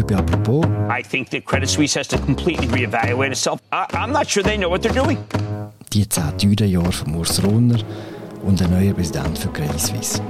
Heute 0.00 0.16
apropos. 0.16 0.64
I 0.88 1.02
think 1.02 1.28
that 1.28 1.44
Credit 1.44 1.68
Suisse 1.68 1.94
has 1.98 2.08
to 2.08 2.16
completely 2.16 2.66
reevaluate 2.68 3.32
itself. 3.32 3.60
I, 3.70 3.84
I'm 3.92 4.12
not 4.12 4.30
sure 4.30 4.42
they 4.42 4.56
know 4.56 4.70
what 4.70 4.80
they're 4.80 4.94
doing. 4.94 5.18
Die 5.92 6.08
zehn 6.08 6.38
teuren 6.38 6.70
Jahre 6.70 6.90
von 6.90 7.14
Urs 7.16 7.42
Rohner 7.44 7.78
und 8.42 8.62
ein 8.62 8.70
neuer 8.70 8.94
Präsident 8.94 9.38
für 9.38 9.50
Credit 9.50 9.78
Suisse. 9.78 10.22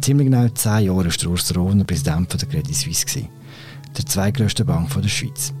Ziemlich 0.00 0.30
genau 0.30 0.48
zehn 0.50 0.84
Jahre 0.84 1.06
war 1.06 1.30
Urs 1.30 1.56
Rohner 1.56 1.84
Präsident 1.84 2.30
von 2.30 2.38
der 2.38 2.48
Credit 2.48 2.76
Suisse, 2.76 3.28
der 3.98 4.06
zweitgrößten 4.06 4.64
Bank 4.64 4.88
der 4.94 5.08
Schweiz. 5.08 5.52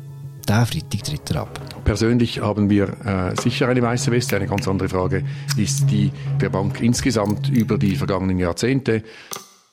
Der 0.46 0.64
Freitag 0.66 1.02
tritt 1.02 1.30
er 1.32 1.40
ab. 1.40 1.60
Persönlich 1.84 2.40
haben 2.40 2.70
wir 2.70 2.88
äh, 3.04 3.34
sicher 3.40 3.66
eine 3.66 3.82
weiße 3.82 4.12
Weste. 4.12 4.36
Eine 4.36 4.46
ganz 4.46 4.68
andere 4.68 4.88
Frage 4.88 5.24
ist 5.56 5.90
die 5.90 6.12
der 6.40 6.50
Bank 6.50 6.80
insgesamt 6.80 7.48
über 7.48 7.76
die 7.76 7.96
vergangenen 7.96 8.38
Jahrzehnte. 8.38 9.02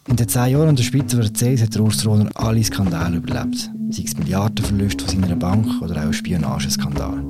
In 0.09 0.15
den 0.15 0.27
zehn 0.27 0.51
Jahren 0.51 0.69
an 0.69 0.75
der 0.75 0.83
Spitze 0.83 1.17
der 1.17 1.31
CS 1.31 1.61
hat 1.61 1.79
Urs 1.79 2.05
Rohner 2.05 2.29
alle 2.33 2.63
Skandale 2.63 3.17
überlebt. 3.17 3.69
Sei 3.91 4.04
es 4.05 4.17
Milliardenverluste 4.17 5.05
von 5.05 5.21
seiner 5.21 5.36
Bank 5.36 5.81
oder 5.81 5.97
auch 5.97 6.07
ein 6.07 6.13
Spionageskandal. 6.13 7.23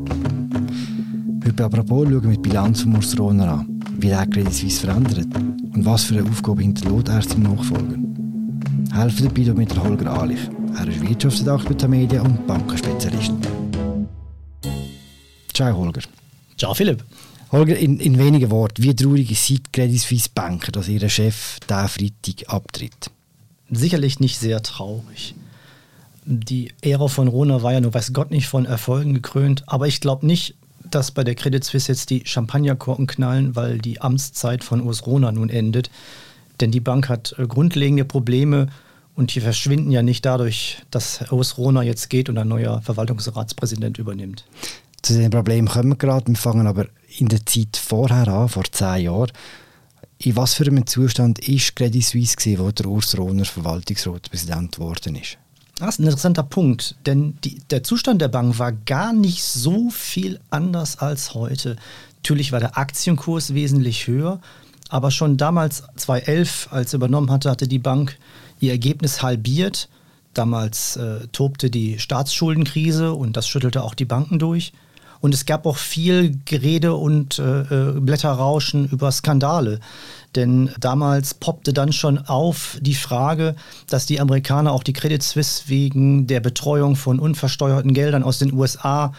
Heute 1.45 1.65
apropos 1.65 2.07
schauen 2.07 2.23
wir 2.23 2.31
die 2.31 2.49
Bilanz 2.49 2.81
von 2.81 2.95
Urs 2.95 3.19
Rohner 3.19 3.51
an, 3.51 3.81
wie 3.97 4.07
der 4.07 4.25
Credit 4.27 4.53
Suisse 4.53 4.85
verändert 4.85 5.27
und 5.35 5.85
was 5.85 6.05
für 6.05 6.19
eine 6.19 6.29
Aufgabe 6.29 6.61
hinterlässt 6.61 7.09
er 7.09 7.21
seinem 7.21 7.43
Nachfolger. 7.43 7.97
Helfen 8.93 9.29
dabei 9.35 9.53
mit 9.53 9.83
Holger 9.83 10.11
Ahlich. 10.11 10.49
Er 10.77 10.87
ist 10.87 11.01
Wirtschaftsredakteur 11.01 11.75
bei 11.77 11.87
Media 11.87 12.21
und 12.21 12.47
Bankenspezialist. 12.47 13.33
Ciao 15.53 15.77
Holger. 15.77 16.01
Ciao 16.57 16.73
Philipp. 16.73 17.03
Holger, 17.51 17.77
in, 17.77 17.99
in 17.99 18.19
wenigen 18.19 18.51
Worten, 18.51 18.83
wie 18.83 18.95
traurig 18.95 19.31
ist 19.31 19.45
Credit 19.73 19.99
Suisse 19.99 20.29
Banker, 20.33 20.71
dass 20.71 20.87
ihr 20.87 20.99
Chef 21.09 21.59
diesen 21.67 21.87
Freitag 21.87 22.47
abtritt? 22.47 23.09
Sicherlich 23.71 24.19
nicht 24.19 24.37
sehr 24.37 24.61
traurig. 24.61 25.33
Die 26.25 26.71
Ära 26.81 27.07
von 27.07 27.27
Rona 27.27 27.63
war 27.63 27.73
ja 27.73 27.81
nur 27.81 27.93
weiß 27.93 28.13
Gott 28.13 28.29
nicht 28.29 28.47
von 28.47 28.65
Erfolgen 28.65 29.15
gekrönt, 29.15 29.63
aber 29.65 29.87
ich 29.87 29.99
glaube 29.99 30.27
nicht, 30.27 30.55
dass 30.91 31.11
bei 31.11 31.23
der 31.23 31.33
Credit 31.33 31.63
Suisse 31.63 31.91
jetzt 31.91 32.11
die 32.11 32.23
Champagnerkorken 32.23 33.07
knallen, 33.07 33.55
weil 33.55 33.79
die 33.79 33.99
Amtszeit 33.99 34.63
von 34.63 34.81
Urs 34.81 35.07
Rona 35.07 35.31
nun 35.31 35.49
endet. 35.49 35.89
Denn 36.61 36.71
die 36.71 36.79
Bank 36.79 37.09
hat 37.09 37.35
äh, 37.37 37.47
grundlegende 37.47 38.05
Probleme 38.05 38.67
und 39.15 39.33
die 39.33 39.41
verschwinden 39.41 39.91
ja 39.91 40.03
nicht 40.03 40.23
dadurch, 40.23 40.77
dass 40.91 41.31
Urs 41.31 41.57
Rona 41.57 41.81
jetzt 41.81 42.09
geht 42.09 42.29
und 42.29 42.37
ein 42.37 42.47
neuer 42.47 42.81
Verwaltungsratspräsident 42.81 43.97
übernimmt. 43.97 44.45
Zu 45.01 45.13
diesen 45.13 45.29
Problemen 45.29 45.67
kommen 45.67 45.89
wir 45.89 45.95
gerade. 45.95 46.27
Wir 46.27 46.35
fangen 46.35 46.67
aber 46.67 46.87
in 47.17 47.27
der 47.27 47.45
Zeit 47.45 47.77
vorher 47.77 48.27
an, 48.27 48.49
vor 48.49 48.63
zehn 48.71 49.03
Jahren. 49.05 49.31
In 50.19 50.35
was 50.35 50.53
für 50.53 50.65
einem 50.65 50.85
Zustand 50.85 51.39
war 51.47 51.75
Credit 51.75 52.03
Suisse, 52.03 52.35
gewesen, 52.35 52.59
wo 52.59 52.71
der 52.71 52.85
Urs 52.87 53.17
Rohner 53.17 53.45
Verwaltungsratspräsident 53.45 54.75
geworden 54.75 55.15
ist? 55.15 55.37
Das 55.77 55.95
ist 55.95 55.99
ein 55.99 56.03
interessanter 56.03 56.43
Punkt, 56.43 56.95
denn 57.05 57.37
die, 57.45 57.59
der 57.69 57.83
Zustand 57.83 58.21
der 58.21 58.27
Bank 58.27 58.59
war 58.59 58.73
gar 58.73 59.13
nicht 59.13 59.41
so 59.43 59.89
viel 59.89 60.41
anders 60.49 60.99
als 60.99 61.33
heute. 61.33 61.77
Natürlich 62.17 62.51
war 62.51 62.59
der 62.59 62.77
Aktienkurs 62.77 63.53
wesentlich 63.53 64.05
höher, 64.07 64.41
aber 64.89 65.09
schon 65.09 65.37
damals, 65.37 65.83
2011, 65.95 66.67
als 66.71 66.91
er 66.91 66.97
übernommen 66.97 67.31
hatte, 67.31 67.49
hatte 67.49 67.69
die 67.69 67.79
Bank 67.79 68.17
ihr 68.59 68.71
Ergebnis 68.71 69.21
halbiert. 69.23 69.87
Damals 70.33 70.97
äh, 70.97 71.27
tobte 71.31 71.69
die 71.69 71.97
Staatsschuldenkrise 71.97 73.13
und 73.13 73.37
das 73.37 73.47
schüttelte 73.47 73.81
auch 73.83 73.93
die 73.93 74.05
Banken 74.05 74.37
durch. 74.37 74.73
Und 75.21 75.33
es 75.33 75.45
gab 75.45 75.65
auch 75.65 75.77
viel 75.77 76.39
Gerede 76.45 76.93
und 76.95 77.39
äh, 77.39 77.61
äh, 77.61 77.99
Blätterrauschen 77.99 78.87
über 78.89 79.11
Skandale. 79.11 79.79
Denn 80.35 80.69
damals 80.79 81.33
poppte 81.33 81.73
dann 81.73 81.91
schon 81.91 82.19
auf 82.19 82.77
die 82.81 82.93
Frage, 82.93 83.55
dass 83.87 84.05
die 84.05 84.19
Amerikaner 84.19 84.71
auch 84.71 84.83
die 84.83 84.93
Credit 84.93 85.21
Suisse 85.21 85.63
wegen 85.67 86.27
der 86.27 86.39
Betreuung 86.39 86.95
von 86.95 87.19
unversteuerten 87.19 87.93
Geldern 87.93 88.23
aus 88.23 88.39
den 88.39 88.53
USA 88.53 89.11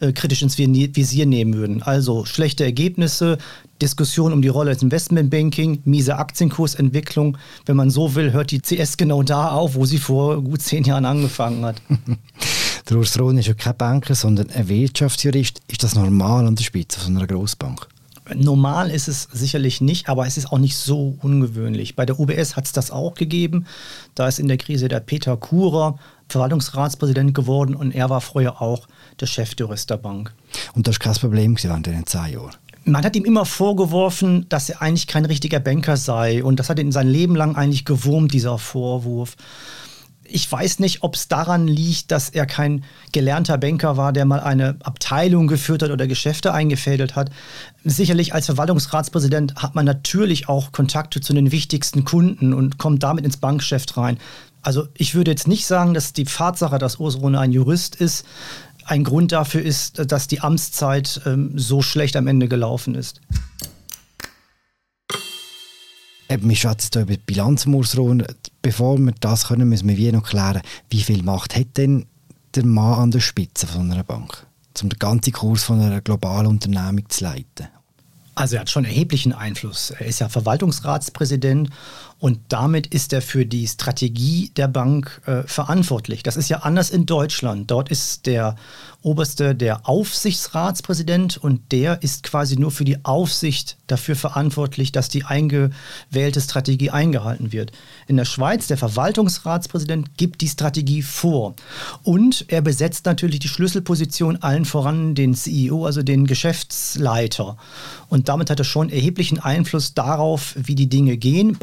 äh, 0.00 0.12
kritisch 0.12 0.42
ins 0.42 0.58
Visier 0.58 1.26
nehmen 1.26 1.54
würden. 1.54 1.82
Also 1.82 2.24
schlechte 2.24 2.64
Ergebnisse, 2.64 3.38
Diskussion 3.82 4.32
um 4.32 4.42
die 4.42 4.48
Rolle 4.48 4.72
des 4.72 4.82
Investmentbanking, 4.82 5.82
miese 5.84 6.18
Aktienkursentwicklung. 6.18 7.36
Wenn 7.66 7.76
man 7.76 7.90
so 7.90 8.14
will, 8.14 8.32
hört 8.32 8.50
die 8.50 8.60
CS 8.60 8.96
genau 8.96 9.22
da 9.22 9.50
auf, 9.50 9.74
wo 9.74 9.86
sie 9.86 9.98
vor 9.98 10.42
gut 10.42 10.62
zehn 10.62 10.84
Jahren 10.84 11.04
angefangen 11.04 11.64
hat. 11.64 11.82
Der 12.88 12.96
Urs 12.96 13.20
Rohn 13.20 13.36
ist 13.36 13.46
ja 13.46 13.52
kein 13.52 13.76
Banker, 13.76 14.14
sondern 14.14 14.48
ein 14.50 14.66
Wirtschaftsjurist. 14.66 15.60
Ist 15.68 15.82
das 15.82 15.94
normal 15.94 16.46
an 16.46 16.56
der 16.56 16.64
Spitze 16.64 16.98
von 16.98 17.16
einer 17.16 17.26
Großbank? 17.26 17.86
Normal 18.34 18.90
ist 18.90 19.08
es 19.08 19.28
sicherlich 19.30 19.82
nicht, 19.82 20.08
aber 20.08 20.26
es 20.26 20.38
ist 20.38 20.50
auch 20.52 20.58
nicht 20.58 20.76
so 20.76 21.18
ungewöhnlich. 21.20 21.96
Bei 21.96 22.06
der 22.06 22.18
UBS 22.18 22.56
hat 22.56 22.64
es 22.64 22.72
das 22.72 22.90
auch 22.90 23.14
gegeben. 23.14 23.66
Da 24.14 24.26
ist 24.26 24.38
in 24.38 24.48
der 24.48 24.56
Krise 24.56 24.88
der 24.88 25.00
Peter 25.00 25.36
Kurer 25.36 25.98
Verwaltungsratspräsident 26.30 27.34
geworden 27.34 27.74
und 27.74 27.92
er 27.92 28.08
war 28.08 28.22
vorher 28.22 28.62
auch 28.62 28.86
der 29.20 29.26
Chefjurist 29.26 29.90
der 29.90 29.98
Bank. 29.98 30.32
Und 30.74 30.86
das 30.86 30.96
war 30.96 31.12
kein 31.12 31.14
Problem 31.14 31.56
während 31.62 31.86
den 31.86 32.06
zehn 32.06 32.32
Jahren? 32.32 32.54
Man 32.84 33.04
hat 33.04 33.16
ihm 33.16 33.26
immer 33.26 33.44
vorgeworfen, 33.44 34.46
dass 34.48 34.70
er 34.70 34.80
eigentlich 34.80 35.06
kein 35.06 35.26
richtiger 35.26 35.60
Banker 35.60 35.98
sei. 35.98 36.42
Und 36.42 36.58
das 36.58 36.70
hat 36.70 36.78
ihn 36.78 36.92
sein 36.92 37.08
Leben 37.08 37.36
lang 37.36 37.54
eigentlich 37.54 37.84
gewurmt, 37.84 38.32
dieser 38.32 38.56
Vorwurf 38.56 39.36
ich 40.30 40.50
weiß 40.50 40.78
nicht, 40.78 41.02
ob 41.02 41.14
es 41.14 41.28
daran 41.28 41.66
liegt, 41.66 42.10
dass 42.10 42.28
er 42.28 42.46
kein 42.46 42.84
gelernter 43.12 43.58
Banker 43.58 43.96
war, 43.96 44.12
der 44.12 44.24
mal 44.24 44.40
eine 44.40 44.76
Abteilung 44.82 45.46
geführt 45.46 45.82
hat 45.82 45.90
oder 45.90 46.06
Geschäfte 46.06 46.52
eingefädelt 46.52 47.16
hat. 47.16 47.30
Sicherlich 47.84 48.34
als 48.34 48.46
Verwaltungsratspräsident 48.46 49.56
hat 49.56 49.74
man 49.74 49.84
natürlich 49.84 50.48
auch 50.48 50.72
Kontakte 50.72 51.20
zu 51.20 51.32
den 51.32 51.50
wichtigsten 51.50 52.04
Kunden 52.04 52.52
und 52.52 52.78
kommt 52.78 53.02
damit 53.02 53.24
ins 53.24 53.38
Bankgeschäft 53.38 53.96
rein. 53.96 54.18
Also 54.62 54.88
ich 54.94 55.14
würde 55.14 55.30
jetzt 55.30 55.48
nicht 55.48 55.66
sagen, 55.66 55.94
dass 55.94 56.12
die 56.12 56.24
Tatsache, 56.24 56.78
dass 56.78 56.96
Urs 56.96 57.20
Rohne 57.20 57.40
ein 57.40 57.52
Jurist 57.52 57.96
ist, 57.96 58.26
ein 58.84 59.04
Grund 59.04 59.32
dafür 59.32 59.62
ist, 59.62 60.10
dass 60.10 60.28
die 60.28 60.40
Amtszeit 60.40 61.20
ähm, 61.26 61.52
so 61.56 61.82
schlecht 61.82 62.16
am 62.16 62.26
Ende 62.26 62.48
gelaufen 62.48 62.94
ist. 62.94 63.20
Wir 66.28 66.56
schätzen 66.56 66.90
hier 66.92 67.02
über 67.02 67.16
die 67.16 67.22
Bilanz 67.24 67.66
Urs 67.66 67.96
Bevor 68.60 68.98
wir 68.98 69.14
das 69.20 69.48
können, 69.48 69.68
müssen 69.68 69.88
wir 69.88 69.96
wie 69.96 70.12
noch 70.12 70.28
klären, 70.28 70.60
wie 70.90 71.00
viel 71.00 71.22
Macht 71.22 71.56
hat 71.56 71.76
denn 71.76 72.06
der 72.54 72.66
Mann 72.66 72.98
an 72.98 73.10
der 73.10 73.20
Spitze 73.20 73.66
von 73.66 73.90
einer 73.90 74.04
Bank, 74.04 74.46
um 74.82 74.90
den 74.90 74.98
ganzen 74.98 75.32
Kurs 75.32 75.64
von 75.64 75.80
einer 75.80 76.02
globalen 76.02 76.48
Unternehmung 76.48 77.08
zu 77.08 77.24
leiten? 77.24 77.68
Also 78.34 78.56
er 78.56 78.60
hat 78.60 78.70
schon 78.70 78.84
erheblichen 78.84 79.32
Einfluss. 79.32 79.90
Er 79.90 80.06
ist 80.06 80.20
ja 80.20 80.28
Verwaltungsratspräsident 80.28 81.70
und 82.20 82.40
damit 82.48 82.88
ist 82.88 83.12
er 83.12 83.22
für 83.22 83.46
die 83.46 83.66
Strategie 83.68 84.50
der 84.56 84.66
Bank 84.66 85.20
äh, 85.26 85.42
verantwortlich. 85.44 86.24
Das 86.24 86.36
ist 86.36 86.48
ja 86.48 86.58
anders 86.58 86.90
in 86.90 87.06
Deutschland. 87.06 87.70
Dort 87.70 87.90
ist 87.90 88.26
der 88.26 88.56
oberste 89.02 89.54
der 89.54 89.88
Aufsichtsratspräsident 89.88 91.36
und 91.36 91.70
der 91.70 92.02
ist 92.02 92.24
quasi 92.24 92.56
nur 92.56 92.72
für 92.72 92.84
die 92.84 93.04
Aufsicht 93.04 93.76
dafür 93.86 94.16
verantwortlich, 94.16 94.90
dass 94.90 95.08
die 95.08 95.24
eingewählte 95.24 96.40
Strategie 96.40 96.90
eingehalten 96.90 97.52
wird. 97.52 97.70
In 98.08 98.16
der 98.16 98.24
Schweiz, 98.24 98.66
der 98.66 98.76
Verwaltungsratspräsident 98.76 100.16
gibt 100.16 100.40
die 100.40 100.48
Strategie 100.48 101.02
vor 101.02 101.54
und 102.02 102.46
er 102.48 102.60
besetzt 102.60 103.06
natürlich 103.06 103.38
die 103.38 103.48
Schlüsselposition 103.48 104.38
allen 104.38 104.64
voran 104.64 105.14
den 105.14 105.34
CEO, 105.34 105.86
also 105.86 106.02
den 106.02 106.26
Geschäftsleiter. 106.26 107.56
Und 108.08 108.28
damit 108.28 108.50
hat 108.50 108.58
er 108.58 108.64
schon 108.64 108.90
erheblichen 108.90 109.38
Einfluss 109.38 109.94
darauf, 109.94 110.54
wie 110.56 110.74
die 110.74 110.88
Dinge 110.88 111.16
gehen. 111.16 111.56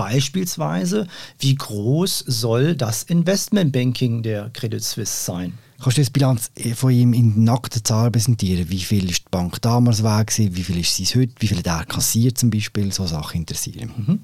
Beispielsweise, 0.46 1.08
wie 1.40 1.56
groß 1.56 2.20
soll 2.28 2.76
das 2.76 3.02
Investmentbanking 3.02 4.22
der 4.22 4.52
Credit 4.54 4.84
Suisse 4.84 5.26
sein? 5.26 5.58
Kannst 5.82 5.98
du 5.98 6.02
das 6.02 6.10
Bilanz 6.12 6.52
von 6.76 6.92
ihm 6.92 7.14
in 7.14 7.44
nackten 7.44 7.84
Zahlen 7.84 8.12
präsentieren? 8.12 8.70
Wie 8.70 8.80
viel 8.80 9.10
ist 9.10 9.26
die 9.26 9.30
Bank 9.32 9.60
damals 9.62 10.04
wert 10.04 10.38
Wie 10.38 10.64
viel 10.64 10.80
ist 10.80 10.96
sie 10.96 11.06
heute? 11.06 11.34
Wie 11.40 11.48
viel 11.48 11.58
hat 11.58 11.68
er 11.68 11.86
kassiert 11.86 12.38
zum 12.38 12.52
Beispiel? 12.52 12.92
So 12.94 13.08
Sachen 13.08 13.42
interessieren 13.42 13.92
mhm. 13.98 14.20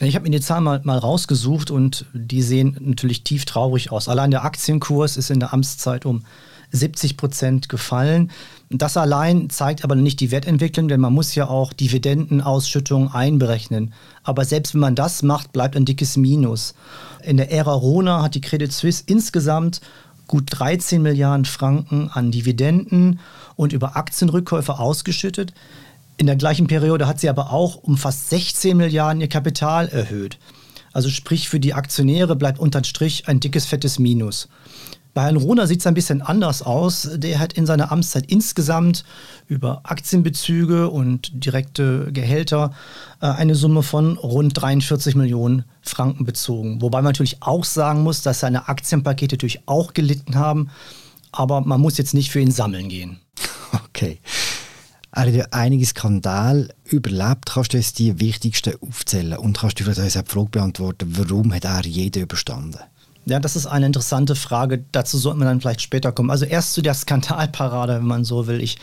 Ich 0.00 0.14
habe 0.14 0.24
mir 0.24 0.36
die 0.36 0.40
Zahlen 0.40 0.64
mal, 0.64 0.80
mal 0.84 0.98
rausgesucht 0.98 1.70
und 1.70 2.04
die 2.12 2.42
sehen 2.42 2.76
natürlich 2.80 3.24
tief 3.24 3.46
traurig 3.46 3.90
aus. 3.90 4.08
Allein 4.08 4.30
der 4.30 4.44
Aktienkurs 4.44 5.16
ist 5.16 5.30
in 5.30 5.40
der 5.40 5.54
Amtszeit 5.54 6.04
um 6.04 6.24
70 6.72 7.16
Prozent 7.16 7.68
gefallen. 7.68 8.30
Das 8.76 8.96
allein 8.96 9.50
zeigt 9.50 9.84
aber 9.84 9.94
nicht 9.94 10.18
die 10.18 10.32
Wertentwicklung, 10.32 10.88
denn 10.88 11.00
man 11.00 11.12
muss 11.12 11.36
ja 11.36 11.46
auch 11.46 11.72
Dividendenausschüttungen 11.72 13.08
einberechnen. 13.12 13.92
Aber 14.24 14.44
selbst 14.44 14.74
wenn 14.74 14.80
man 14.80 14.96
das 14.96 15.22
macht, 15.22 15.52
bleibt 15.52 15.76
ein 15.76 15.84
dickes 15.84 16.16
Minus. 16.16 16.74
In 17.22 17.36
der 17.36 17.52
Ära 17.52 17.72
Rona 17.72 18.20
hat 18.20 18.34
die 18.34 18.40
Credit 18.40 18.72
Suisse 18.72 19.04
insgesamt 19.06 19.80
gut 20.26 20.46
13 20.48 21.00
Milliarden 21.00 21.44
Franken 21.44 22.10
an 22.12 22.32
Dividenden 22.32 23.20
und 23.54 23.72
über 23.72 23.96
Aktienrückkäufe 23.96 24.80
ausgeschüttet. 24.80 25.54
In 26.16 26.26
der 26.26 26.36
gleichen 26.36 26.66
Periode 26.66 27.06
hat 27.06 27.20
sie 27.20 27.28
aber 27.28 27.52
auch 27.52 27.76
um 27.76 27.96
fast 27.96 28.28
16 28.30 28.76
Milliarden 28.76 29.20
ihr 29.20 29.28
Kapital 29.28 29.86
erhöht. 29.86 30.38
Also 30.92 31.10
sprich, 31.10 31.48
für 31.48 31.60
die 31.60 31.74
Aktionäre 31.74 32.34
bleibt 32.34 32.58
unterm 32.58 32.82
Strich 32.82 33.28
ein 33.28 33.38
dickes, 33.38 33.66
fettes 33.66 34.00
Minus. 34.00 34.48
Bei 35.14 35.22
Herrn 35.22 35.36
Rohner 35.36 35.68
sieht 35.68 35.78
es 35.78 35.86
ein 35.86 35.94
bisschen 35.94 36.22
anders 36.22 36.60
aus. 36.60 37.08
Der 37.14 37.38
hat 37.38 37.52
in 37.52 37.66
seiner 37.66 37.92
Amtszeit 37.92 38.26
insgesamt 38.26 39.04
über 39.46 39.80
Aktienbezüge 39.84 40.90
und 40.90 41.30
direkte 41.44 42.12
Gehälter 42.12 42.72
äh, 43.22 43.26
eine 43.26 43.54
Summe 43.54 43.84
von 43.84 44.18
rund 44.18 44.60
43 44.60 45.14
Millionen 45.14 45.64
Franken 45.82 46.24
bezogen. 46.24 46.82
Wobei 46.82 46.98
man 46.98 47.12
natürlich 47.12 47.42
auch 47.42 47.64
sagen 47.64 48.02
muss, 48.02 48.22
dass 48.22 48.40
seine 48.40 48.68
Aktienpakete 48.68 49.36
natürlich 49.36 49.60
auch 49.66 49.94
gelitten 49.94 50.34
haben. 50.34 50.70
Aber 51.30 51.60
man 51.60 51.80
muss 51.80 51.96
jetzt 51.96 52.14
nicht 52.14 52.32
für 52.32 52.40
ihn 52.40 52.50
sammeln 52.50 52.88
gehen. 52.88 53.20
Okay. 53.86 54.18
Er 55.12 55.22
hat 55.22 55.34
ja 55.34 55.46
einige 55.52 55.86
Skandale 55.86 56.74
überlebt. 56.84 57.46
Kannst 57.46 57.72
du 57.72 57.76
jetzt 57.76 58.00
die 58.00 58.18
wichtigsten 58.18 58.74
aufzählen 58.80 59.38
und 59.38 59.58
kannst 59.58 59.78
du 59.78 59.84
vielleicht 59.84 60.00
uns 60.00 60.12
die 60.14 60.32
Frage 60.32 60.48
beantworten, 60.50 61.06
warum 61.16 61.54
hat 61.54 61.64
er 61.64 61.86
jeden 61.86 62.24
überstanden? 62.24 62.80
Ja, 63.26 63.40
das 63.40 63.56
ist 63.56 63.66
eine 63.66 63.86
interessante 63.86 64.34
Frage. 64.34 64.84
Dazu 64.92 65.16
sollten 65.16 65.40
wir 65.40 65.46
dann 65.46 65.60
vielleicht 65.60 65.80
später 65.80 66.12
kommen. 66.12 66.30
Also 66.30 66.44
erst 66.44 66.74
zu 66.74 66.82
der 66.82 66.94
Skandalparade, 66.94 67.96
wenn 67.96 68.06
man 68.06 68.24
so 68.24 68.46
will. 68.46 68.60
Ich, 68.60 68.76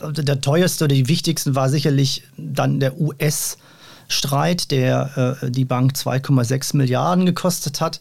der 0.00 0.40
teuerste 0.40 0.84
oder 0.84 0.94
die 0.94 1.08
wichtigsten 1.08 1.54
war 1.54 1.68
sicherlich 1.68 2.22
dann 2.36 2.78
der 2.78 3.00
US-Streit, 3.00 4.70
der 4.70 5.38
äh, 5.42 5.50
die 5.50 5.64
Bank 5.64 5.92
2,6 5.96 6.76
Milliarden 6.76 7.26
gekostet 7.26 7.80
hat. 7.80 7.98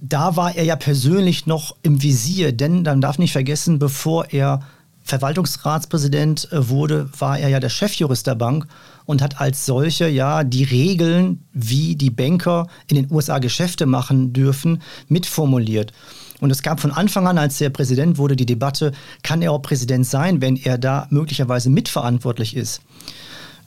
Da 0.00 0.36
war 0.36 0.54
er 0.54 0.64
ja 0.64 0.76
persönlich 0.76 1.46
noch 1.46 1.74
im 1.82 2.02
Visier, 2.02 2.52
denn 2.52 2.84
dann 2.84 3.00
darf 3.00 3.18
nicht 3.18 3.32
vergessen, 3.32 3.80
bevor 3.80 4.26
er 4.30 4.60
Verwaltungsratspräsident 5.04 6.50
äh, 6.50 6.68
wurde, 6.68 7.08
war 7.18 7.38
er 7.38 7.48
ja 7.48 7.60
der 7.60 7.68
Chefjurist 7.68 8.26
der 8.26 8.34
Bank 8.34 8.66
und 9.04 9.22
hat 9.22 9.40
als 9.40 9.66
solcher 9.66 10.08
ja 10.08 10.44
die 10.44 10.64
Regeln, 10.64 11.44
wie 11.52 11.94
die 11.94 12.10
Banker 12.10 12.66
in 12.88 12.96
den 12.96 13.12
USA 13.12 13.38
Geschäfte 13.38 13.86
machen 13.86 14.32
dürfen, 14.32 14.82
mitformuliert. 15.08 15.92
Und 16.40 16.50
es 16.50 16.62
gab 16.62 16.80
von 16.80 16.90
Anfang 16.90 17.28
an, 17.28 17.38
als 17.38 17.60
er 17.60 17.70
Präsident 17.70 18.18
wurde, 18.18 18.34
die 18.34 18.46
Debatte, 18.46 18.92
kann 19.22 19.42
er 19.42 19.52
auch 19.52 19.62
Präsident 19.62 20.06
sein, 20.06 20.40
wenn 20.40 20.56
er 20.56 20.78
da 20.78 21.06
möglicherweise 21.10 21.70
mitverantwortlich 21.70 22.56
ist. 22.56 22.80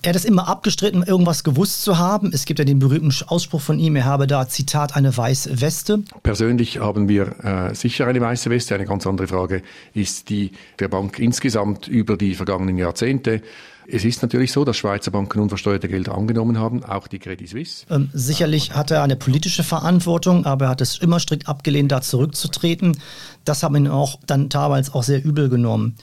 Er 0.04 0.10
hat 0.10 0.16
es 0.16 0.26
immer 0.26 0.48
abgestritten, 0.48 1.04
irgendwas 1.04 1.44
gewusst 1.44 1.84
zu 1.84 1.98
haben. 1.98 2.32
Es 2.32 2.46
gibt 2.46 2.60
ja 2.60 2.66
den 2.66 2.80
berühmten 2.80 3.14
Ausspruch 3.28 3.62
von 3.62 3.80
ihm, 3.80 3.96
er 3.96 4.06
habe 4.06 4.28
da, 4.28 4.48
Zitat, 4.48 4.96
eine 4.96 5.16
weiße 5.16 5.60
Weste. 5.60 6.04
Persönlich 6.22 6.80
haben 6.80 7.10
wir 7.10 7.44
äh, 7.44 7.76
sicher 7.76 8.06
eine 8.08 8.22
weiße 8.22 8.50
Weste. 8.50 8.76
Eine 8.76 8.86
ganz 8.86 9.08
andere 9.08 9.28
Frage 9.28 9.64
ist 9.94 10.30
die 10.30 10.52
der 10.80 10.88
Bank 10.88 11.20
insgesamt 11.20 11.88
über 11.88 12.16
die 12.16 12.36
vergangenen 12.36 12.78
Jahrzehnte. 12.78 13.42
Es 13.90 14.04
ist 14.04 14.22
natürlich 14.22 14.52
so, 14.52 14.66
dass 14.66 14.76
Schweizer 14.76 15.12
Banken 15.12 15.40
unversteuerte 15.40 15.88
Gelder 15.88 16.16
angenommen 16.16 16.60
haben, 16.60 16.84
auch 16.84 17.08
die 17.08 17.20
Credit 17.20 17.48
Suisse. 17.48 17.86
Ähm, 17.90 18.10
sicherlich 18.14 18.76
hat 18.76 18.92
er 18.92 19.02
eine 19.02 19.16
politische 19.16 19.64
Verantwortung, 19.64 20.46
aber 20.46 20.66
er 20.66 20.72
hat 20.72 20.82
es 20.82 20.98
immer 20.98 21.22
strikt 21.22 21.48
abgelehnt, 21.48 21.92
da 21.92 22.02
zurückzutreten. 22.02 22.98
Das 23.46 23.64
haben 23.64 23.76
ihn 23.78 23.88
auch 23.88 24.20
dann 24.28 24.50
teilweise 24.50 24.94
auch 24.94 25.04
sehr 25.04 25.24
übel 25.24 25.48
genommen. 25.48 25.96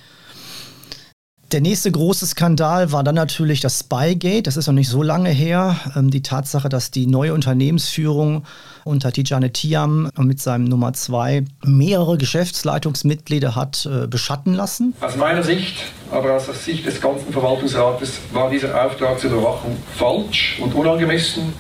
Der 1.54 1.60
nächste 1.60 1.92
große 1.92 2.26
Skandal 2.26 2.90
war 2.90 3.04
dann 3.04 3.14
natürlich 3.14 3.60
das 3.60 3.78
Spygate. 3.78 4.42
Das 4.42 4.56
ist 4.56 4.66
noch 4.66 4.74
nicht 4.74 4.88
so 4.88 5.04
lange 5.04 5.30
her. 5.30 5.76
Ähm, 5.94 6.10
die 6.10 6.20
Tatsache, 6.20 6.68
dass 6.68 6.90
die 6.90 7.06
neue 7.06 7.32
Unternehmensführung 7.32 8.44
unter 8.82 9.12
Tijane 9.12 9.52
Tiam 9.52 10.10
mit 10.18 10.40
seinem 10.40 10.64
Nummer 10.64 10.94
zwei 10.94 11.44
mehrere 11.64 12.18
Geschäftsleitungsmitglieder 12.18 13.54
hat 13.54 13.86
äh, 13.86 14.08
beschatten 14.08 14.54
lassen. 14.54 14.94
Aus 15.00 15.14
meiner 15.14 15.44
Sicht, 15.44 15.76
aber 16.10 16.34
aus 16.34 16.46
der 16.46 16.54
Sicht 16.56 16.86
des 16.86 17.00
ganzen 17.00 17.32
Verwaltungsrates, 17.32 18.18
war 18.32 18.50
dieser 18.50 18.84
Auftrag 18.84 19.20
zur 19.20 19.30
Überwachung 19.30 19.76
falsch 19.96 20.58
und 20.60 20.74
unangemessen, 20.74 21.52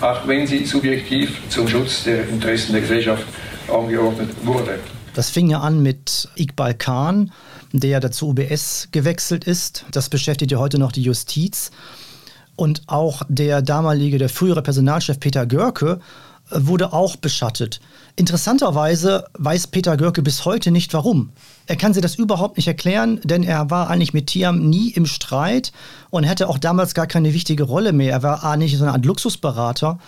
auch 0.00 0.24
wenn 0.24 0.46
sie 0.46 0.64
subjektiv 0.66 1.36
zum 1.48 1.66
Schutz 1.66 2.04
der 2.04 2.28
Interessen 2.28 2.74
der 2.74 2.82
Gesellschaft 2.82 3.24
angeordnet 3.66 4.30
wurde. 4.44 4.78
Das 5.14 5.28
fing 5.28 5.50
ja 5.50 5.60
an 5.60 5.82
mit 5.82 6.28
Iqbal 6.36 6.74
Khan, 6.74 7.32
der 7.72 8.00
dazu 8.00 8.30
UBS 8.30 8.88
gewechselt 8.92 9.44
ist. 9.44 9.84
Das 9.92 10.08
beschäftigt 10.08 10.52
ja 10.52 10.58
heute 10.58 10.78
noch 10.78 10.92
die 10.92 11.02
Justiz. 11.02 11.70
Und 12.56 12.82
auch 12.86 13.22
der 13.28 13.60
damalige, 13.60 14.18
der 14.18 14.28
frühere 14.28 14.62
Personalchef 14.62 15.20
Peter 15.20 15.46
Görke 15.46 16.00
äh, 16.50 16.56
wurde 16.60 16.92
auch 16.92 17.16
beschattet. 17.16 17.80
Interessanterweise 18.16 19.24
weiß 19.38 19.68
Peter 19.68 19.96
Görke 19.96 20.22
bis 20.22 20.44
heute 20.44 20.70
nicht 20.70 20.94
warum. 20.94 21.30
Er 21.66 21.76
kann 21.76 21.92
sich 21.92 22.02
das 22.02 22.14
überhaupt 22.14 22.56
nicht 22.56 22.68
erklären, 22.68 23.20
denn 23.24 23.42
er 23.42 23.70
war 23.70 23.90
eigentlich 23.90 24.14
mit 24.14 24.28
Tiam 24.28 24.68
nie 24.68 24.90
im 24.90 25.06
Streit 25.06 25.72
und 26.10 26.24
hätte 26.24 26.48
auch 26.48 26.58
damals 26.58 26.94
gar 26.94 27.06
keine 27.06 27.34
wichtige 27.34 27.64
Rolle 27.64 27.92
mehr. 27.92 28.12
Er 28.12 28.22
war 28.22 28.44
eigentlich 28.44 28.76
so 28.76 28.84
eine 28.84 28.92
Art 28.92 29.04
Luxusberater 29.04 29.98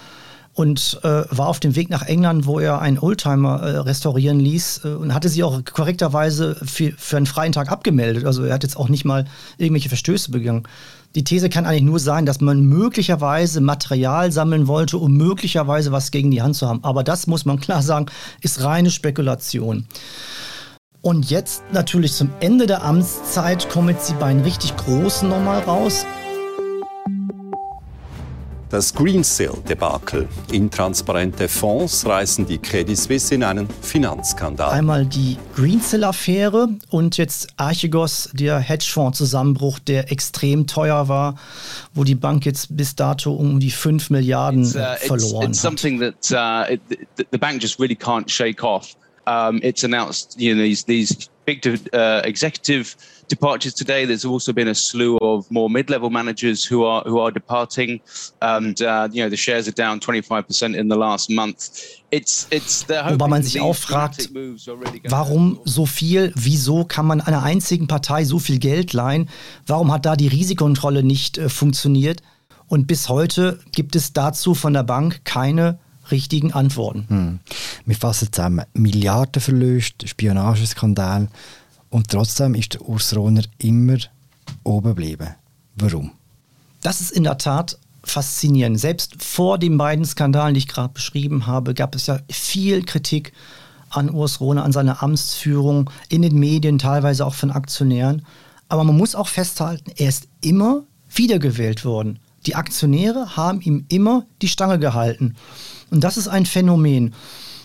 und 0.54 1.00
äh, 1.02 1.24
war 1.30 1.48
auf 1.48 1.58
dem 1.58 1.74
Weg 1.74 1.90
nach 1.90 2.02
England, 2.02 2.46
wo 2.46 2.60
er 2.60 2.80
einen 2.80 2.98
Oldtimer 2.98 3.60
äh, 3.60 3.78
restaurieren 3.78 4.38
ließ 4.38 4.82
äh, 4.84 4.88
und 4.88 5.12
hatte 5.12 5.28
sich 5.28 5.42
auch 5.42 5.60
korrekterweise 5.64 6.56
für, 6.64 6.92
für 6.96 7.16
einen 7.16 7.26
freien 7.26 7.52
Tag 7.52 7.70
abgemeldet. 7.70 8.24
Also 8.24 8.44
er 8.44 8.54
hat 8.54 8.62
jetzt 8.62 8.76
auch 8.76 8.88
nicht 8.88 9.04
mal 9.04 9.26
irgendwelche 9.58 9.88
Verstöße 9.88 10.30
begangen. 10.30 10.62
Die 11.16 11.24
These 11.24 11.48
kann 11.48 11.66
eigentlich 11.66 11.82
nur 11.82 11.98
sein, 11.98 12.24
dass 12.24 12.40
man 12.40 12.60
möglicherweise 12.60 13.60
Material 13.60 14.32
sammeln 14.32 14.66
wollte, 14.68 14.98
um 14.98 15.16
möglicherweise 15.16 15.92
was 15.92 16.10
gegen 16.10 16.30
die 16.30 16.42
Hand 16.42 16.56
zu 16.56 16.68
haben. 16.68 16.82
Aber 16.82 17.04
das 17.04 17.26
muss 17.26 17.44
man 17.44 17.60
klar 17.60 17.82
sagen, 17.82 18.06
ist 18.40 18.62
reine 18.62 18.90
Spekulation. 18.90 19.86
Und 21.02 21.30
jetzt 21.30 21.62
natürlich 21.72 22.14
zum 22.14 22.30
Ende 22.40 22.66
der 22.66 22.82
Amtszeit 22.82 23.68
kommen 23.68 23.90
jetzt 23.90 24.08
die 24.08 24.14
beiden 24.14 24.42
richtig 24.42 24.76
großen 24.76 25.28
nochmal 25.28 25.60
raus. 25.60 26.06
Das 28.74 28.92
Greensill-Debakel. 28.92 30.28
Intransparente 30.50 31.48
Fonds 31.48 32.04
reißen 32.04 32.44
die 32.44 32.58
Credit 32.58 32.98
Suisse 32.98 33.32
in 33.32 33.44
einen 33.44 33.68
Finanzskandal. 33.70 34.72
Einmal 34.72 35.06
die 35.06 35.36
Greensill-Affäre 35.54 36.70
und 36.90 37.16
jetzt 37.16 37.46
Archegos, 37.56 38.30
der 38.32 38.58
Hedgefonds-Zusammenbruch, 38.58 39.78
der 39.78 40.10
extrem 40.10 40.66
teuer 40.66 41.06
war, 41.06 41.36
wo 41.94 42.02
die 42.02 42.16
Bank 42.16 42.46
jetzt 42.46 42.76
bis 42.76 42.96
dato 42.96 43.32
um 43.32 43.60
die 43.60 43.70
5 43.70 44.10
Milliarden 44.10 44.64
it's, 44.64 44.74
uh, 44.74 44.96
verloren 45.06 45.50
it's, 45.50 45.58
it's 45.58 45.62
something 45.62 46.00
that 46.00 46.32
uh, 46.32 46.68
it, 46.68 46.80
the 47.30 47.38
bank 47.38 47.62
just 47.62 47.78
really 47.78 47.94
can't 47.94 48.28
shake 48.28 48.64
off. 48.64 48.96
Um, 49.26 49.60
it's 49.62 49.84
announced 49.84 50.38
you 50.38 50.54
know, 50.54 50.62
these, 50.62 50.84
these 50.84 51.28
big 51.44 51.66
uh, 51.92 52.22
executive 52.24 52.96
departures 53.28 53.74
today. 53.74 54.04
There's 54.04 54.24
also 54.24 54.52
been 54.52 54.68
a 54.68 54.74
slew 54.74 55.18
of 55.18 55.50
more 55.50 55.70
mid-level 55.70 56.10
managers 56.10 56.64
who 56.64 56.84
are 56.84 57.02
who 57.04 57.18
are 57.18 57.30
departing, 57.30 58.00
and 58.40 58.80
uh, 58.82 59.08
you 59.10 59.22
know 59.22 59.30
the 59.30 59.36
shares 59.36 59.68
are 59.68 59.72
down 59.72 60.00
25% 60.00 60.76
in 60.76 60.88
the 60.88 60.96
last 60.96 61.30
month. 61.30 62.02
It's, 62.10 62.46
it's 62.50 62.86
Wobei 62.88 63.28
man 63.28 63.42
sich 63.42 63.60
auch 63.60 63.74
fragt, 63.74 64.30
warum 65.08 65.60
so 65.64 65.84
viel, 65.86 66.32
wieso 66.36 66.84
kann 66.84 67.06
man 67.06 67.20
einer 67.20 67.42
einzigen 67.42 67.86
Partei 67.88 68.24
so 68.24 68.38
viel 68.38 68.58
Geld 68.58 68.92
leihen? 68.92 69.28
Warum 69.66 69.92
hat 69.92 70.06
da 70.06 70.16
die 70.16 70.28
Risikokontrolle 70.28 71.02
nicht 71.02 71.38
äh, 71.38 71.48
funktioniert? 71.48 72.22
Und 72.66 72.86
bis 72.86 73.08
heute 73.08 73.58
gibt 73.72 73.94
es 73.96 74.12
dazu 74.12 74.54
von 74.54 74.72
der 74.72 74.84
Bank 74.84 75.24
keine 75.24 75.78
richtigen 76.10 76.52
Antworten. 76.52 77.04
Hm. 77.08 77.38
Wir 77.86 77.96
fassen 77.96 78.32
zusammen. 78.32 78.64
Milliardenverlust, 78.74 80.08
Spionageskandal, 80.08 81.28
und 81.90 82.10
trotzdem 82.10 82.56
ist 82.56 82.74
der 82.74 82.88
Urs 82.88 83.14
Rohner 83.14 83.42
immer 83.58 83.98
oben 84.64 84.88
geblieben. 84.88 85.36
Warum? 85.76 86.10
Das 86.82 87.00
ist 87.00 87.12
in 87.12 87.22
der 87.22 87.38
Tat 87.38 87.78
faszinierend. 88.02 88.80
Selbst 88.80 89.22
vor 89.22 89.58
den 89.58 89.78
beiden 89.78 90.04
Skandalen, 90.04 90.54
die 90.54 90.58
ich 90.58 90.68
gerade 90.68 90.92
beschrieben 90.92 91.46
habe, 91.46 91.72
gab 91.72 91.94
es 91.94 92.06
ja 92.06 92.18
viel 92.28 92.84
Kritik 92.84 93.32
an 93.90 94.10
Urs 94.10 94.40
Rohner, 94.40 94.64
an 94.64 94.72
seiner 94.72 95.02
Amtsführung, 95.02 95.88
in 96.08 96.22
den 96.22 96.38
Medien, 96.38 96.78
teilweise 96.78 97.24
auch 97.24 97.34
von 97.34 97.50
Aktionären. 97.50 98.26
Aber 98.68 98.84
man 98.84 98.96
muss 98.96 99.14
auch 99.14 99.28
festhalten, 99.28 99.92
er 99.96 100.08
ist 100.08 100.28
immer 100.40 100.82
wiedergewählt 101.14 101.84
worden. 101.84 102.18
Die 102.46 102.56
Aktionäre 102.56 103.36
haben 103.36 103.60
ihm 103.60 103.86
immer 103.88 104.26
die 104.42 104.48
Stange 104.48 104.78
gehalten. 104.78 105.36
Und 105.94 106.02
das 106.02 106.16
ist 106.16 106.26
ein 106.26 106.44
Phänomen. 106.44 107.14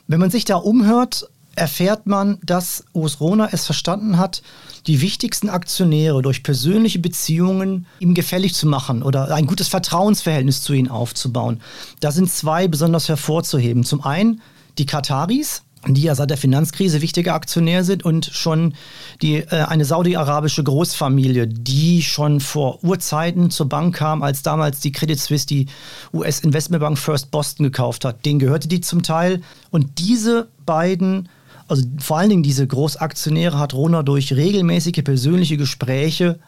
Wenn 0.05 0.19
man 0.19 0.29
sich 0.29 0.45
da 0.45 0.57
umhört, 0.57 1.27
erfährt 1.55 2.05
man, 2.05 2.37
dass 2.43 2.85
Rohner 2.93 3.49
es 3.53 3.65
verstanden 3.65 4.19
hat, 4.19 4.43
die 4.85 5.01
wichtigsten 5.01 5.49
Aktionäre 5.49 6.21
durch 6.21 6.43
persönliche 6.43 6.99
Beziehungen 6.99 7.87
ihm 7.97 8.13
gefällig 8.13 8.53
zu 8.53 8.67
machen 8.67 9.01
oder 9.01 9.33
ein 9.33 9.47
gutes 9.47 9.67
Vertrauensverhältnis 9.67 10.61
zu 10.61 10.73
ihnen 10.73 10.89
aufzubauen. 10.89 11.59
Da 12.01 12.11
sind 12.11 12.31
zwei 12.31 12.67
besonders 12.67 13.09
hervorzuheben. 13.09 13.83
Zum 13.83 14.03
einen 14.03 14.41
die 14.77 14.85
Kataris, 14.85 15.63
die 15.87 16.01
ja 16.01 16.15
seit 16.15 16.29
der 16.29 16.37
Finanzkrise 16.37 17.01
wichtige 17.01 17.33
Aktionär 17.33 17.83
sind 17.83 18.03
und 18.03 18.25
schon 18.25 18.73
die, 19.21 19.37
äh, 19.37 19.63
eine 19.67 19.85
saudi-arabische 19.85 20.63
Großfamilie, 20.63 21.47
die 21.47 22.01
schon 22.01 22.39
vor 22.39 22.83
Urzeiten 22.83 23.49
zur 23.49 23.69
Bank 23.69 23.95
kam, 23.95 24.21
als 24.21 24.43
damals 24.43 24.81
die 24.81 24.91
Credit 24.91 25.19
Suisse 25.19 25.47
die 25.47 25.67
US-Investmentbank 26.13 26.97
First 26.97 27.31
Boston 27.31 27.63
gekauft 27.63 28.03
hat. 28.05 28.25
Denen 28.25 28.39
gehörte 28.39 28.67
die 28.67 28.81
zum 28.81 29.03
Teil. 29.03 29.41
Und 29.71 29.99
diese 29.99 30.49
beiden 30.65 31.29
also 31.69 31.83
vor 31.99 32.17
allen 32.17 32.31
Dingen 32.31 32.43
diese 32.43 32.65
Großaktionäre 32.65 33.59
hat 33.59 33.75
Rona 33.75 34.01
durch 34.01 34.33
regelmäßige 34.33 35.03
persönliche 35.03 35.55
Gespräche 35.55 36.39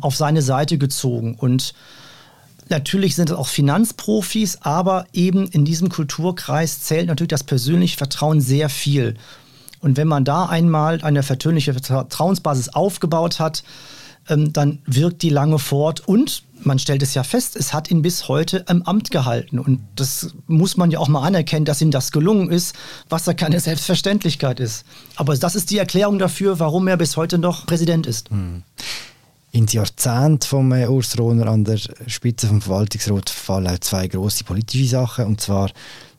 auf 0.00 0.14
seine 0.14 0.42
Seite 0.42 0.76
gezogen. 0.76 1.34
Und 1.34 1.72
natürlich 2.68 3.14
sind 3.14 3.30
es 3.30 3.36
auch 3.36 3.48
Finanzprofis, 3.48 4.58
aber 4.62 5.06
eben 5.12 5.48
in 5.48 5.64
diesem 5.64 5.88
Kulturkreis 5.88 6.82
zählt 6.82 7.08
natürlich 7.08 7.30
das 7.30 7.44
persönliche 7.44 7.96
Vertrauen 7.96 8.40
sehr 8.40 8.68
viel. 8.68 9.14
Und 9.80 9.96
wenn 9.96 10.08
man 10.08 10.24
da 10.24 10.46
einmal 10.46 11.02
eine 11.02 11.22
vertönliche 11.22 11.74
Vertrauensbasis 11.74 12.70
aufgebaut 12.70 13.38
hat, 13.38 13.62
ähm, 14.28 14.52
dann 14.52 14.80
wirkt 14.86 15.22
die 15.22 15.30
lange 15.30 15.58
fort 15.58 16.00
und 16.06 16.42
man 16.62 16.78
stellt 16.78 17.02
es 17.02 17.14
ja 17.14 17.22
fest, 17.22 17.54
es 17.56 17.72
hat 17.72 17.90
ihn 17.90 18.02
bis 18.02 18.28
heute 18.28 18.64
im 18.68 18.82
Amt 18.82 19.10
gehalten. 19.10 19.58
Und 19.58 19.80
das 19.94 20.34
muss 20.46 20.76
man 20.76 20.90
ja 20.90 20.98
auch 20.98 21.08
mal 21.08 21.22
anerkennen, 21.22 21.64
dass 21.64 21.80
ihm 21.80 21.90
das 21.90 22.12
gelungen 22.12 22.50
ist, 22.50 22.74
was 23.08 23.26
ja 23.26 23.34
keine 23.34 23.60
Selbstverständlichkeit 23.66 24.58
ist. 24.58 24.84
Aber 25.16 25.36
das 25.36 25.54
ist 25.54 25.70
die 25.70 25.78
Erklärung 25.78 26.18
dafür, 26.18 26.58
warum 26.58 26.88
er 26.88 26.96
bis 26.96 27.16
heute 27.16 27.38
noch 27.38 27.66
Präsident 27.66 28.06
ist. 28.06 28.30
Hm. 28.30 28.62
Ins 29.56 29.72
Jahrzehnt 29.72 30.44
von 30.44 30.70
äh, 30.72 30.86
Urs 30.86 31.18
Rohner 31.18 31.46
an 31.46 31.64
der 31.64 31.78
Spitze 31.78 32.46
vom 32.46 32.60
Verwaltungsrat 32.60 33.30
fallen 33.30 33.68
auch 33.68 33.78
zwei 33.78 34.06
große 34.06 34.44
politische 34.44 34.86
Sachen, 34.86 35.24
und 35.24 35.40
zwar 35.40 35.70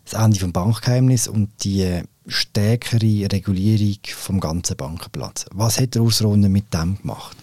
das 0.10 0.20
Ende 0.20 0.40
vom 0.40 0.52
Bankgeheimnis 0.52 1.28
und 1.28 1.52
die 1.64 1.84
äh, 1.84 2.04
stärkere 2.26 3.32
Regulierung 3.32 4.00
vom 4.16 4.40
ganzen 4.40 4.76
Bankenplatz. 4.76 5.46
Was 5.52 5.80
hat 5.80 5.96
Urs 5.98 6.24
Rohner 6.24 6.50
mit 6.50 6.74
dem 6.74 6.98
gemacht? 6.98 7.38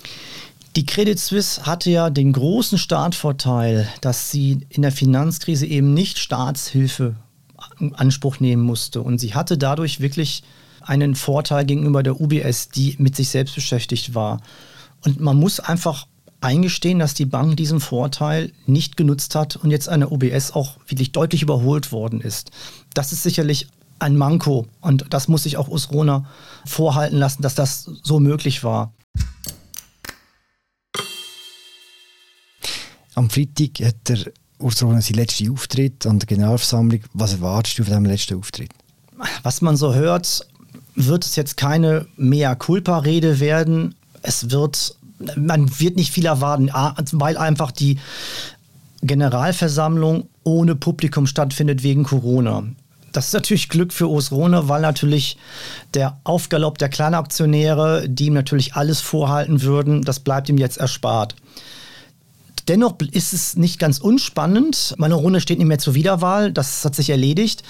Die 0.74 0.84
Credit 0.84 1.16
Suisse 1.16 1.64
hatte 1.64 1.90
ja 1.90 2.10
den 2.10 2.32
großen 2.32 2.76
Startvorteil, 2.76 3.88
dass 4.00 4.32
sie 4.32 4.66
in 4.70 4.82
der 4.82 4.90
Finanzkrise 4.90 5.64
eben 5.64 5.94
nicht 5.94 6.18
Staatshilfe 6.18 7.14
in 7.78 7.94
Anspruch 7.94 8.40
nehmen 8.40 8.64
musste. 8.64 9.00
Und 9.00 9.18
sie 9.18 9.34
hatte 9.34 9.56
dadurch 9.56 10.00
wirklich 10.00 10.42
einen 10.80 11.14
Vorteil 11.14 11.64
gegenüber 11.64 12.02
der 12.02 12.20
UBS, 12.20 12.70
die 12.70 12.96
mit 12.98 13.14
sich 13.14 13.28
selbst 13.28 13.54
beschäftigt 13.54 14.16
war. 14.16 14.40
Und 15.04 15.20
man 15.20 15.38
muss 15.38 15.60
einfach 15.60 16.06
eingestehen, 16.40 16.98
dass 16.98 17.14
die 17.14 17.26
Bank 17.26 17.56
diesen 17.56 17.80
Vorteil 17.80 18.52
nicht 18.66 18.96
genutzt 18.96 19.34
hat 19.34 19.56
und 19.56 19.70
jetzt 19.70 19.88
eine 19.88 20.10
UBS 20.10 20.52
auch 20.52 20.78
wirklich 20.86 21.12
deutlich 21.12 21.42
überholt 21.42 21.92
worden 21.92 22.20
ist. 22.20 22.50
Das 22.92 23.12
ist 23.12 23.22
sicherlich 23.22 23.66
ein 23.98 24.16
Manko 24.16 24.66
und 24.80 25.06
das 25.10 25.28
muss 25.28 25.44
sich 25.44 25.56
auch 25.56 25.68
Usrona 25.68 26.26
vorhalten 26.66 27.16
lassen, 27.16 27.42
dass 27.42 27.54
das 27.54 27.90
so 28.02 28.20
möglich 28.20 28.64
war. 28.64 28.92
Am 33.14 33.30
Freitag 33.30 33.80
hat 33.86 34.08
der 34.08 34.32
Urs 34.58 34.82
Rohner 34.82 35.00
seinen 35.00 35.16
letzten 35.16 35.50
Auftritt 35.52 36.04
an 36.06 36.18
der 36.18 36.26
Generalversammlung. 36.26 37.00
Was 37.12 37.32
erwartest 37.32 37.78
du 37.78 37.84
von 37.84 37.92
diesem 37.92 38.04
letzten 38.06 38.38
Auftritt? 38.38 38.70
Was 39.42 39.62
man 39.62 39.76
so 39.76 39.94
hört, 39.94 40.46
wird 40.96 41.24
es 41.24 41.36
jetzt 41.36 41.56
keine 41.56 42.06
mea 42.16 42.54
culpa 42.56 42.98
Rede 42.98 43.40
werden. 43.40 43.94
Es 44.24 44.50
wird, 44.50 44.96
man 45.36 45.78
wird 45.78 45.96
nicht 45.96 46.12
viel 46.12 46.26
erwarten, 46.26 46.70
weil 47.12 47.36
einfach 47.36 47.70
die 47.70 47.98
Generalversammlung 49.02 50.28
ohne 50.44 50.74
Publikum 50.74 51.26
stattfindet 51.26 51.82
wegen 51.82 52.04
Corona. 52.04 52.64
Das 53.12 53.28
ist 53.28 53.32
natürlich 53.34 53.68
Glück 53.68 53.92
für 53.92 54.10
Osrone, 54.10 54.68
weil 54.68 54.80
natürlich 54.80 55.36
der 55.92 56.18
Aufgalopp 56.24 56.78
der 56.78 56.88
Kleinaktionäre, 56.88 58.08
die 58.08 58.26
ihm 58.26 58.34
natürlich 58.34 58.74
alles 58.74 59.00
vorhalten 59.00 59.62
würden, 59.62 60.02
das 60.02 60.20
bleibt 60.20 60.48
ihm 60.48 60.58
jetzt 60.58 60.78
erspart. 60.78 61.36
Dennoch 62.66 62.96
ist 63.12 63.34
es 63.34 63.56
nicht 63.56 63.78
ganz 63.78 63.98
unspannend. 63.98 64.94
Meine 64.96 65.14
Runde 65.14 65.40
steht 65.40 65.58
nicht 65.58 65.68
mehr 65.68 65.78
zur 65.78 65.94
Wiederwahl, 65.94 66.50
das 66.50 66.84
hat 66.84 66.94
sich 66.94 67.10
erledigt. 67.10 67.62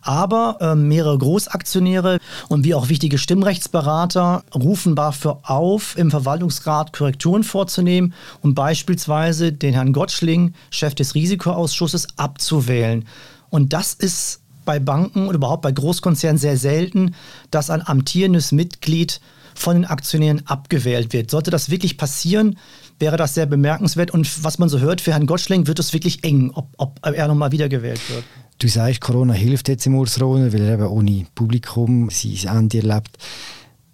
Aber 0.00 0.58
äh, 0.60 0.74
mehrere 0.74 1.18
Großaktionäre 1.18 2.18
und 2.48 2.64
wie 2.64 2.74
auch 2.74 2.88
wichtige 2.88 3.18
Stimmrechtsberater 3.18 4.44
rufen 4.54 4.94
dafür 4.94 5.40
auf, 5.42 5.96
im 5.98 6.10
Verwaltungsrat 6.10 6.92
Korrekturen 6.92 7.44
vorzunehmen 7.44 8.14
und 8.42 8.54
beispielsweise 8.54 9.52
den 9.52 9.74
Herrn 9.74 9.92
Gottschling, 9.92 10.54
Chef 10.70 10.94
des 10.94 11.14
Risikoausschusses, 11.14 12.08
abzuwählen. 12.16 13.06
Und 13.50 13.72
das 13.72 13.94
ist 13.94 14.40
bei 14.64 14.78
Banken 14.78 15.28
oder 15.28 15.36
überhaupt 15.36 15.62
bei 15.62 15.72
Großkonzernen 15.72 16.38
sehr 16.38 16.58
selten, 16.58 17.14
dass 17.50 17.70
ein 17.70 17.86
amtierendes 17.86 18.52
Mitglied 18.52 19.20
von 19.54 19.76
den 19.76 19.84
Aktionären 19.86 20.46
abgewählt 20.46 21.12
wird. 21.12 21.30
Sollte 21.30 21.50
das 21.50 21.70
wirklich 21.70 21.96
passieren, 21.96 22.58
wäre 22.98 23.16
das 23.16 23.34
sehr 23.34 23.46
bemerkenswert. 23.46 24.10
Und 24.10 24.44
was 24.44 24.58
man 24.58 24.68
so 24.68 24.80
hört, 24.80 25.00
für 25.00 25.12
Herrn 25.12 25.26
Gottschling 25.26 25.66
wird 25.66 25.78
es 25.78 25.92
wirklich 25.92 26.24
eng, 26.24 26.50
ob, 26.54 26.68
ob 26.76 26.98
er 27.02 27.28
nochmal 27.28 27.52
wiedergewählt 27.52 28.00
wird. 28.10 28.24
Du 28.58 28.68
sagst, 28.68 29.00
Corona 29.00 29.34
hilft 29.34 29.68
jetzt 29.68 29.86
im 29.86 29.94
Urs 29.94 30.20
Rohner, 30.20 30.52
weil 30.52 30.62
er 30.62 30.74
eben 30.74 30.86
ohne 30.86 31.26
Publikum 31.34 32.10
sein 32.10 32.56
Ende 32.56 32.78
erlebt. 32.78 33.16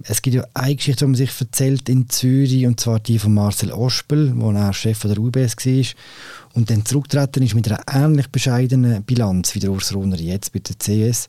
Es 0.02 0.22
gibt 0.22 0.36
ja 0.36 0.44
eine 0.54 0.74
Geschichte, 0.74 1.04
die 1.04 1.10
man 1.10 1.14
sich 1.14 1.30
erzählt 1.38 1.88
in 1.88 2.08
Zürich, 2.08 2.66
und 2.66 2.80
zwar 2.80 2.98
die 2.98 3.18
von 3.18 3.34
Marcel 3.34 3.72
Ospel, 3.72 4.32
wo 4.36 4.50
er 4.50 4.72
Chef 4.72 5.00
der 5.00 5.18
UBS 5.18 5.56
war 5.56 5.84
und 6.54 6.70
dann 6.70 6.84
zurückgetreten 6.84 7.42
ist 7.42 7.54
mit 7.54 7.70
einer 7.70 7.82
ähnlich 7.90 8.28
bescheidenen 8.28 9.02
Bilanz 9.02 9.54
wie 9.54 9.60
der 9.60 9.70
Urs 9.70 9.94
Rohner 9.94 10.18
jetzt 10.18 10.52
bei 10.52 10.60
der 10.60 10.76
CS 10.76 11.28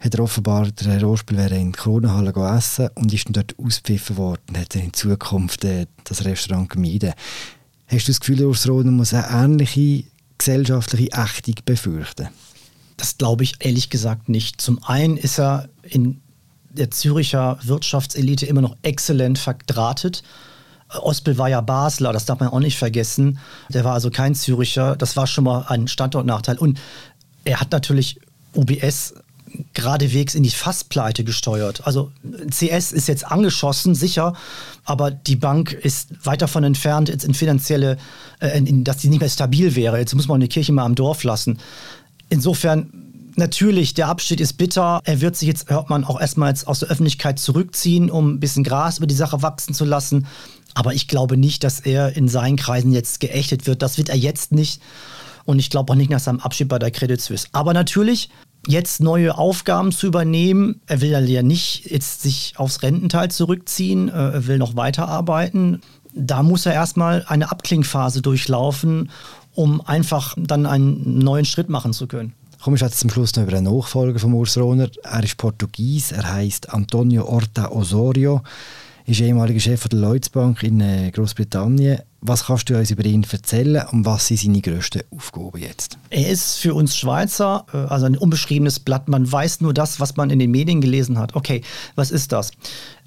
hat 0.00 0.14
er 0.14 0.20
offenbar, 0.20 0.70
der 0.70 0.92
Herr 0.92 1.08
Ospel 1.08 1.36
wäre 1.36 1.56
in 1.56 1.72
die 1.72 1.78
Kronenhalle 1.78 2.32
essen 2.56 2.88
und 2.94 3.12
ist 3.12 3.26
dann 3.26 3.32
dort 3.32 3.54
ausgepfiffen 3.58 4.16
worden 4.16 4.42
und 4.48 4.58
hat 4.58 4.74
dann 4.74 4.82
in 4.82 4.92
Zukunft 4.92 5.64
äh, 5.64 5.86
das 6.04 6.24
Restaurant 6.24 6.70
gemieden. 6.70 7.14
Hast 7.88 8.06
du 8.06 8.12
das 8.12 8.20
Gefühl, 8.20 8.44
Urs 8.44 8.68
Rohner 8.68 8.92
muss 8.92 9.12
eine 9.12 9.28
ähnliche 9.30 10.04
gesellschaftliche 10.36 11.10
Ächtung 11.12 11.56
befürchten? 11.64 12.28
Das 12.96 13.18
glaube 13.18 13.44
ich 13.44 13.54
ehrlich 13.60 13.90
gesagt 13.90 14.28
nicht. 14.28 14.60
Zum 14.60 14.82
einen 14.84 15.16
ist 15.16 15.38
er 15.38 15.68
in 15.82 16.20
der 16.70 16.90
Züricher 16.90 17.58
Wirtschaftselite 17.62 18.46
immer 18.46 18.60
noch 18.60 18.76
exzellent 18.82 19.38
verdrahtet. 19.38 20.22
Ospel 21.00 21.38
war 21.38 21.48
ja 21.48 21.60
Basler, 21.60 22.12
das 22.12 22.24
darf 22.24 22.40
man 22.40 22.48
auch 22.48 22.60
nicht 22.60 22.78
vergessen. 22.78 23.38
Der 23.68 23.84
war 23.84 23.94
also 23.94 24.10
kein 24.10 24.34
Züricher. 24.34 24.96
Das 24.96 25.16
war 25.16 25.26
schon 25.26 25.44
mal 25.44 25.66
ein 25.68 25.88
Standortnachteil. 25.88 26.56
Und 26.58 26.80
er 27.44 27.60
hat 27.60 27.72
natürlich 27.72 28.20
UBS 28.54 29.14
geradewegs 29.74 30.34
in 30.34 30.42
die 30.42 30.50
Fasspleite 30.50 31.24
gesteuert. 31.24 31.86
Also 31.86 32.10
CS 32.50 32.92
ist 32.92 33.08
jetzt 33.08 33.26
angeschossen, 33.26 33.94
sicher, 33.94 34.34
aber 34.84 35.10
die 35.10 35.36
Bank 35.36 35.72
ist 35.72 36.08
weit 36.24 36.42
davon 36.42 36.64
entfernt, 36.64 37.08
jetzt 37.08 37.24
in 37.24 37.34
finanzielle, 37.34 37.98
äh, 38.40 38.58
in, 38.58 38.84
dass 38.84 39.00
sie 39.00 39.08
nicht 39.08 39.20
mehr 39.20 39.28
stabil 39.28 39.76
wäre. 39.76 39.98
Jetzt 39.98 40.14
muss 40.14 40.28
man 40.28 40.40
die 40.40 40.48
Kirche 40.48 40.72
mal 40.72 40.84
am 40.84 40.94
Dorf 40.94 41.24
lassen. 41.24 41.58
Insofern 42.28 42.90
Natürlich, 43.38 43.94
der 43.94 44.08
Abschied 44.08 44.40
ist 44.40 44.54
bitter. 44.54 45.00
Er 45.04 45.20
wird 45.20 45.36
sich 45.36 45.46
jetzt, 45.46 45.70
hört 45.70 45.88
man, 45.90 46.02
auch 46.02 46.20
erstmal 46.20 46.48
jetzt 46.48 46.66
aus 46.66 46.80
der 46.80 46.88
Öffentlichkeit 46.88 47.38
zurückziehen, 47.38 48.10
um 48.10 48.32
ein 48.32 48.40
bisschen 48.40 48.64
Gras 48.64 48.98
über 48.98 49.06
die 49.06 49.14
Sache 49.14 49.42
wachsen 49.42 49.74
zu 49.74 49.84
lassen. 49.84 50.26
Aber 50.74 50.92
ich 50.92 51.06
glaube 51.06 51.36
nicht, 51.36 51.62
dass 51.62 51.78
er 51.78 52.16
in 52.16 52.26
seinen 52.26 52.56
Kreisen 52.56 52.90
jetzt 52.90 53.20
geächtet 53.20 53.68
wird. 53.68 53.80
Das 53.80 53.96
wird 53.96 54.08
er 54.08 54.16
jetzt 54.16 54.50
nicht. 54.50 54.82
Und 55.44 55.60
ich 55.60 55.70
glaube 55.70 55.92
auch 55.92 55.96
nicht 55.96 56.10
nach 56.10 56.18
seinem 56.18 56.40
Abschied 56.40 56.66
bei 56.66 56.80
der 56.80 56.90
Credit 56.90 57.20
Suisse. 57.20 57.46
Aber 57.52 57.74
natürlich 57.74 58.28
jetzt 58.68 59.00
neue 59.00 59.38
Aufgaben 59.38 59.92
zu 59.92 60.06
übernehmen. 60.06 60.82
Er 60.86 61.00
will 61.00 61.10
ja 61.10 61.42
nicht 61.42 61.90
jetzt 61.90 62.22
sich 62.22 62.52
aufs 62.56 62.82
Rententeil 62.82 63.30
zurückziehen, 63.30 64.08
äh, 64.08 64.12
er 64.12 64.46
will 64.46 64.58
noch 64.58 64.76
weiterarbeiten. 64.76 65.80
Da 66.14 66.42
muss 66.42 66.66
er 66.66 66.74
erstmal 66.74 67.24
eine 67.28 67.50
Abklingphase 67.50 68.20
durchlaufen, 68.20 69.10
um 69.54 69.80
einfach 69.80 70.34
dann 70.36 70.66
einen 70.66 71.18
neuen 71.18 71.46
Schritt 71.46 71.70
machen 71.70 71.92
zu 71.94 72.06
können. 72.06 72.34
Komme 72.62 72.76
ich 72.76 72.82
jetzt 72.82 72.98
zum 72.98 73.08
Schluss 73.08 73.34
noch 73.36 73.44
über 73.44 73.56
einen 73.56 73.72
Nachfolger 73.72 74.18
von 74.18 74.34
Urs 74.34 74.58
Rohner. 74.58 74.90
Er 75.02 75.24
ist 75.24 75.38
Portugies, 75.38 76.12
er 76.12 76.30
heißt 76.30 76.74
Antonio 76.74 77.26
Horta 77.26 77.70
Osorio, 77.70 78.42
ist 79.08 79.20
ehemaliger 79.20 79.58
Chef 79.58 79.88
der 79.88 79.98
Lloyds 79.98 80.28
Bank 80.28 80.62
in 80.62 80.80
äh, 80.80 81.10
Großbritannien. 81.10 82.00
Was 82.20 82.44
kannst 82.44 82.68
du 82.68 82.76
uns 82.76 82.90
über 82.90 83.04
ihn 83.06 83.24
erzählen 83.30 83.86
und 83.92 84.04
was 84.04 84.26
sind 84.26 84.40
seine 84.40 84.60
grössten 84.60 85.02
Aufgaben 85.10 85.62
jetzt? 85.62 85.96
Er 86.10 86.28
ist 86.28 86.58
für 86.58 86.74
uns 86.74 86.94
Schweizer, 86.94 87.64
äh, 87.72 87.76
also 87.76 88.04
ein 88.04 88.18
unbeschriebenes 88.18 88.80
Blatt. 88.80 89.08
Man 89.08 89.30
weiß 89.30 89.62
nur 89.62 89.72
das, 89.72 89.98
was 89.98 90.16
man 90.16 90.28
in 90.28 90.38
den 90.38 90.50
Medien 90.50 90.82
gelesen 90.82 91.18
hat. 91.18 91.34
Okay, 91.34 91.62
was 91.94 92.10
ist 92.10 92.32
das? 92.32 92.50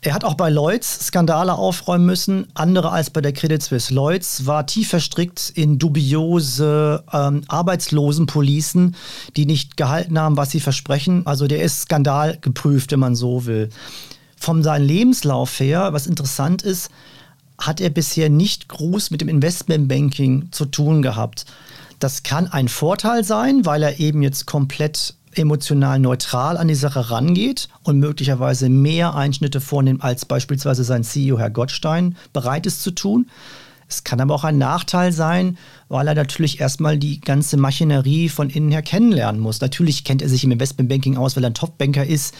Er 0.01 0.15
hat 0.15 0.23
auch 0.23 0.33
bei 0.33 0.49
Lloyds 0.49 1.05
Skandale 1.05 1.53
aufräumen 1.53 2.07
müssen, 2.07 2.47
andere 2.55 2.89
als 2.89 3.11
bei 3.11 3.21
der 3.21 3.33
Credit 3.33 3.61
Suisse. 3.61 3.93
Lloyds 3.93 4.47
war 4.47 4.65
tief 4.65 4.89
verstrickt 4.89 5.51
in 5.53 5.77
dubiose 5.77 7.03
ähm, 7.13 7.43
Arbeitslosenpolicen, 7.47 8.95
die 9.37 9.45
nicht 9.45 9.77
gehalten 9.77 10.17
haben, 10.17 10.35
was 10.35 10.49
sie 10.49 10.61
versprechen. 10.61 11.27
Also 11.27 11.45
der 11.45 11.61
ist 11.61 11.81
skandalgeprüft, 11.81 12.91
wenn 12.91 12.99
man 12.99 13.15
so 13.15 13.45
will. 13.45 13.69
Von 14.41 14.63
seinem 14.63 14.87
Lebenslauf 14.87 15.59
her, 15.59 15.93
was 15.93 16.07
interessant 16.07 16.63
ist, 16.63 16.89
hat 17.59 17.79
er 17.79 17.91
bisher 17.91 18.27
nicht 18.27 18.69
groß 18.69 19.11
mit 19.11 19.21
dem 19.21 19.29
Investmentbanking 19.29 20.47
zu 20.49 20.65
tun 20.65 21.03
gehabt. 21.03 21.45
Das 21.99 22.23
kann 22.23 22.47
ein 22.47 22.67
Vorteil 22.67 23.23
sein, 23.23 23.67
weil 23.67 23.83
er 23.83 23.99
eben 23.99 24.23
jetzt 24.23 24.47
komplett 24.47 25.13
emotional 25.35 25.99
neutral 25.99 26.57
an 26.57 26.67
die 26.67 26.73
Sache 26.73 27.11
rangeht 27.11 27.69
und 27.83 27.99
möglicherweise 27.99 28.67
mehr 28.69 29.13
Einschnitte 29.13 29.61
vornimmt, 29.61 30.03
als 30.03 30.25
beispielsweise 30.25 30.83
sein 30.83 31.03
CEO 31.03 31.37
Herr 31.37 31.51
Gottstein 31.51 32.17
bereit 32.33 32.65
ist 32.65 32.81
zu 32.81 32.89
tun. 32.89 33.29
Es 33.87 34.03
kann 34.03 34.21
aber 34.21 34.33
auch 34.33 34.43
ein 34.43 34.57
Nachteil 34.57 35.11
sein, 35.11 35.59
weil 35.87 36.07
er 36.07 36.15
natürlich 36.15 36.59
erstmal 36.59 36.97
die 36.97 37.21
ganze 37.21 37.57
Maschinerie 37.57 38.27
von 38.27 38.49
innen 38.49 38.71
her 38.71 38.81
kennenlernen 38.81 39.39
muss. 39.39 39.61
Natürlich 39.61 40.03
kennt 40.03 40.23
er 40.23 40.29
sich 40.29 40.43
im 40.43 40.51
Investmentbanking 40.51 41.15
aus, 41.15 41.35
weil 41.35 41.43
er 41.43 41.51
ein 41.51 41.53
Topbanker 41.53 42.07
ist 42.07 42.33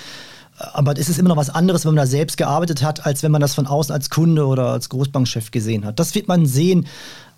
aber 0.74 0.98
es 0.98 1.10
ist 1.10 1.20
immer 1.20 1.30
noch 1.30 1.38
was 1.38 1.50
anderes, 1.50 1.86
wenn 1.86 1.94
man 1.96 2.04
da 2.04 2.08
selbst 2.08 2.38
gearbeitet 2.38 2.84
hat, 2.84 3.06
als 3.06 3.24
wenn 3.24 3.32
man 3.32 3.42
das 3.42 3.56
von 3.56 3.68
außen 3.68 3.94
als 3.94 4.10
Kunde 4.10 4.46
oder 4.46 4.68
als 4.68 4.90
Großbankchef 4.90 5.52
gesehen 5.52 5.86
hat. 5.86 6.00
Das 6.00 6.16
wird 6.16 6.28
man 6.28 6.46
sehen, 6.46 6.88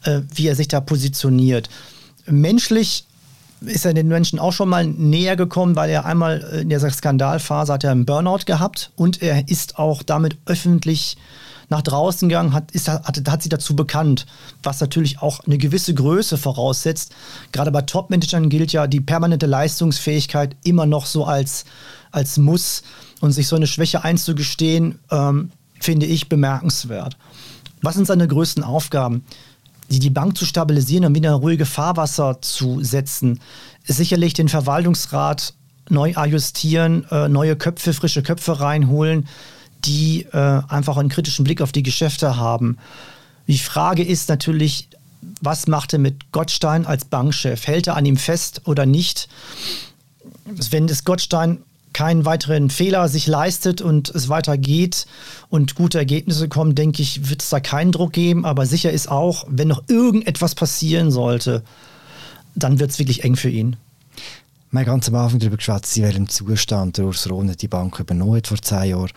äh, 0.04 0.22
wie 0.34 0.48
er 0.48 0.56
sich 0.56 0.68
da 0.68 0.82
positioniert. 0.82 1.70
Menschlich 2.26 3.06
ist 3.62 3.86
er 3.86 3.94
den 3.94 4.08
Menschen 4.08 4.40
auch 4.40 4.52
schon 4.52 4.70
mal 4.70 4.86
näher 4.86 5.36
gekommen, 5.36 5.76
weil 5.76 5.90
er 5.90 6.06
einmal 6.06 6.40
in 6.62 6.70
dieser 6.70 6.90
Skandalphase 6.90 7.74
hat 7.74 7.84
er 7.84 7.92
einen 7.92 8.06
Burnout 8.06 8.46
gehabt 8.46 8.92
und 8.96 9.22
er 9.22 9.48
ist 9.48 9.80
auch 9.80 10.04
damit 10.04 10.38
öffentlich 10.46 11.18
nach 11.70 11.82
draußen 11.82 12.30
gegangen, 12.30 12.54
hat, 12.54 12.72
ist, 12.72 12.88
hat, 12.88 13.22
hat 13.28 13.42
sie 13.42 13.50
dazu 13.50 13.76
bekannt, 13.76 14.26
was 14.62 14.82
natürlich 14.82 15.22
auch 15.22 15.40
eine 15.42 15.58
gewisse 15.58 15.94
Größe 15.94 16.38
voraussetzt. 16.38 17.14
Gerade 17.52 17.72
bei 17.72 17.82
Top-Managern 17.82 18.50
gilt 18.50 18.74
ja 18.74 18.86
die 18.86 19.02
permanente 19.02 19.46
Leistungsfähigkeit 19.46 20.56
immer 20.64 20.86
noch 20.86 21.06
so 21.06 21.26
als, 21.26 21.66
als 22.12 22.38
Muss 22.38 22.84
und 23.24 23.32
sich 23.32 23.48
so 23.48 23.56
eine 23.56 23.68
Schwäche 23.68 24.04
einzugestehen, 24.04 25.00
ähm, 25.10 25.50
finde 25.80 26.06
ich 26.06 26.28
bemerkenswert. 26.28 27.16
Was 27.82 27.96
sind 27.96 28.06
seine 28.06 28.28
größten 28.28 28.66
Aufgaben? 28.66 29.24
Die, 29.90 30.10
Bank 30.10 30.38
zu 30.38 30.46
stabilisieren 30.46 31.06
und 31.06 31.16
wieder 31.16 31.32
ruhige 31.32 31.66
Fahrwasser 31.66 32.42
zu 32.42 32.84
setzen, 32.84 33.40
sicherlich 33.86 34.34
den 34.34 34.50
Verwaltungsrat 34.50 35.54
neu 35.90 36.14
ajustieren, 36.16 37.06
äh, 37.12 37.30
neue 37.30 37.56
Köpfe, 37.56 37.94
frische 37.94 38.24
Köpfe 38.24 38.60
reinholen, 38.60 39.30
die 39.86 40.24
äh, 40.34 40.62
einfach 40.68 40.98
einen 40.98 41.08
kritischen 41.08 41.46
Blick 41.46 41.62
auf 41.62 41.72
die 41.72 41.84
Geschäfte 41.84 42.36
haben. 42.36 42.78
Die 43.48 43.58
Frage 43.58 44.04
ist 44.04 44.28
natürlich, 44.28 44.90
was 45.42 45.68
macht 45.68 45.94
er 45.94 46.00
mit 46.00 46.34
Gottstein 46.34 46.86
als 46.86 47.06
Bankchef? 47.06 47.68
Hält 47.68 47.88
er 47.88 47.96
an 47.96 48.06
ihm 48.06 48.18
fest 48.18 48.64
oder 48.66 48.86
nicht? 48.86 49.30
Wenn 50.44 50.88
das 50.88 51.06
Gottstein 51.06 51.60
keinen 51.94 52.26
weiteren 52.26 52.70
Fehler 52.70 53.08
sich 53.08 53.28
leistet 53.28 53.82
und 53.82 54.10
es 54.10 54.30
weitergeht 54.30 55.06
und 55.50 55.76
gute 55.76 55.98
Ergebnisse 55.98 56.50
kommen, 56.50 56.76
denke 56.76 57.02
ich, 57.02 57.30
wird 57.30 57.42
es 57.42 57.50
da 57.50 57.60
keinen 57.60 57.92
Druck 57.92 58.14
geben. 58.14 58.46
Aber 58.46 58.66
sicher 58.66 58.92
ist 58.92 59.10
auch, 59.10 59.46
wenn 59.48 59.68
noch 59.68 59.84
irgendetwas 59.88 60.56
passieren 60.56 61.12
sollte, 61.12 61.64
dann 62.56 62.80
wird 62.80 62.92
es 62.92 63.00
wirklich 63.00 63.24
eng 63.24 63.36
für 63.36 63.50
ihn. 63.50 63.78
Wir 64.72 64.80
haben 64.80 64.86
ganz 64.88 65.08
am 65.08 65.16
Anfang 65.16 65.40
darüber 65.40 65.58
geschwätzt, 65.58 65.96
in 65.98 66.04
welchem 66.04 66.30
Zustand 66.30 66.98
der 66.98 67.06
Urs 67.06 67.30
Rohne 67.30 67.56
die 67.56 67.68
Bank 67.68 68.00
übernommen 68.00 68.38
hat 68.38 68.48
vor 68.48 68.60
zehn 68.60 68.90
Jahren. 68.90 69.12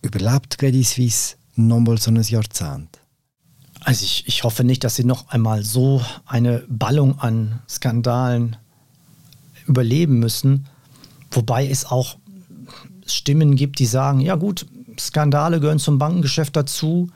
Überlebt 0.00 0.56
Credit 0.58 0.86
Suisse 0.86 1.36
nochmal 1.56 1.98
so 1.98 2.10
ein 2.10 2.22
Jahrzehnt? 2.22 2.98
Also 3.80 4.04
ich, 4.04 4.24
ich 4.26 4.44
hoffe 4.44 4.64
nicht, 4.64 4.84
dass 4.84 4.96
sie 4.96 5.04
noch 5.04 5.28
einmal 5.28 5.62
so 5.62 6.02
eine 6.26 6.64
Ballung 6.68 7.18
an 7.18 7.60
Skandalen 7.68 8.56
überleben 9.66 10.18
müssen. 10.18 10.66
Wobei 11.30 11.68
es 11.68 11.84
auch 11.86 12.16
Stimmen 13.06 13.56
gibt, 13.56 13.78
die 13.78 13.86
sagen, 13.86 14.20
ja 14.20 14.34
gut, 14.36 14.66
Skandale 14.98 15.60
gehören 15.60 15.78
zum 15.78 15.98
Bankengeschäft 15.98 16.56
dazu. 16.56 17.10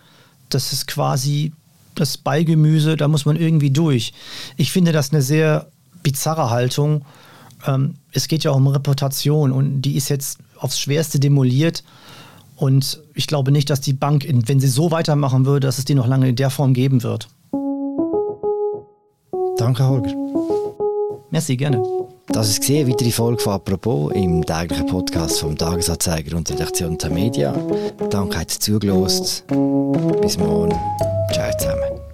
Das 0.48 0.72
ist 0.72 0.86
quasi 0.86 1.52
das 1.94 2.16
Beigemüse, 2.16 2.96
da 2.96 3.08
muss 3.08 3.26
man 3.26 3.36
irgendwie 3.36 3.70
durch. 3.70 4.12
Ich 4.56 4.72
finde 4.72 4.92
das 4.92 5.12
eine 5.12 5.22
sehr 5.22 5.68
bizarre 6.02 6.50
Haltung. 6.50 7.04
Ähm, 7.66 7.94
es 8.12 8.28
geht 8.28 8.44
ja 8.44 8.50
auch 8.50 8.56
um 8.56 8.66
Reputation 8.66 9.52
und 9.52 9.82
die 9.82 9.96
ist 9.96 10.08
jetzt 10.08 10.38
aufs 10.58 10.80
Schwerste 10.80 11.20
demoliert. 11.20 11.84
Und 12.56 13.00
ich 13.14 13.26
glaube 13.26 13.50
nicht, 13.50 13.70
dass 13.70 13.80
die 13.80 13.92
Bank, 13.92 14.26
wenn 14.28 14.60
sie 14.60 14.68
so 14.68 14.90
weitermachen 14.90 15.46
würde, 15.46 15.66
dass 15.66 15.78
es 15.78 15.84
die 15.84 15.94
noch 15.94 16.06
lange 16.06 16.28
in 16.28 16.36
der 16.36 16.50
Form 16.50 16.74
geben 16.74 17.02
wird. 17.02 17.28
Danke, 19.58 19.86
Holger. 19.86 20.14
Merci, 21.30 21.56
gerne. 21.56 21.82
Das 22.28 22.48
ist 22.48 22.68
eine 22.70 22.88
weitere 22.88 23.10
Folge 23.10 23.42
von 23.42 23.54
«Apropos» 23.54 24.12
im 24.14 24.44
täglichen 24.44 24.86
Podcast 24.86 25.40
vom 25.40 25.56
Tagesanzeiger 25.56 26.36
und 26.36 26.50
Redaktion 26.50 26.96
der 26.96 27.10
Media. 27.10 27.52
Danke, 28.10 28.44
dass 28.44 28.56
ihr 28.56 28.60
zugelassen 28.60 29.42
Bis 30.20 30.38
morgen. 30.38 30.74
Ciao 31.32 31.50
zusammen. 31.58 32.11